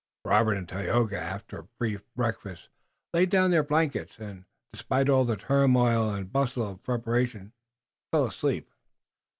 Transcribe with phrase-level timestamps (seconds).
[0.25, 2.69] Robert and Tayoga, after a brief breakfast,
[3.13, 7.53] lay down on their blankets and, despite all the turmoil and bustle of preparation,
[8.11, 8.71] fell asleep.